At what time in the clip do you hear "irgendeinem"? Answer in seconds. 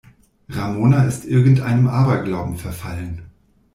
1.25-1.87